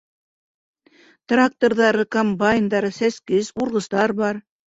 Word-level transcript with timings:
Тракторҙары, 1.33 2.07
комбайндары, 2.17 2.91
сәскес, 2.97 3.53
урғыстар 3.67 4.17
бар. 4.23 4.41